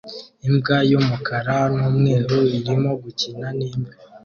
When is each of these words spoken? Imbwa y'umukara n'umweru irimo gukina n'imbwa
Imbwa 0.47 0.77
y'umukara 0.89 1.57
n'umweru 1.75 2.37
irimo 2.57 2.91
gukina 3.03 3.47
n'imbwa 3.57 3.93